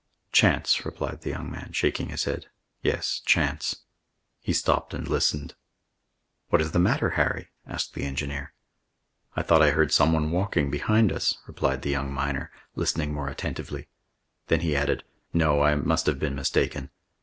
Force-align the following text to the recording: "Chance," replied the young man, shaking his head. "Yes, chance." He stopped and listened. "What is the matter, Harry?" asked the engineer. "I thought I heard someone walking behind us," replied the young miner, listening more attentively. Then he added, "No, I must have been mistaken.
"Chance," 0.31 0.83
replied 0.83 1.21
the 1.21 1.29
young 1.29 1.51
man, 1.51 1.73
shaking 1.73 2.09
his 2.09 2.23
head. 2.23 2.47
"Yes, 2.81 3.21
chance." 3.23 3.83
He 4.39 4.51
stopped 4.51 4.95
and 4.95 5.07
listened. 5.07 5.53
"What 6.47 6.59
is 6.59 6.71
the 6.71 6.79
matter, 6.79 7.11
Harry?" 7.11 7.49
asked 7.67 7.93
the 7.93 8.03
engineer. 8.03 8.51
"I 9.35 9.43
thought 9.43 9.61
I 9.61 9.69
heard 9.69 9.91
someone 9.91 10.31
walking 10.31 10.71
behind 10.71 11.11
us," 11.13 11.37
replied 11.45 11.83
the 11.83 11.91
young 11.91 12.11
miner, 12.11 12.49
listening 12.73 13.13
more 13.13 13.29
attentively. 13.29 13.89
Then 14.47 14.61
he 14.61 14.75
added, 14.75 15.03
"No, 15.33 15.61
I 15.61 15.75
must 15.75 16.07
have 16.07 16.17
been 16.17 16.33
mistaken. 16.33 16.89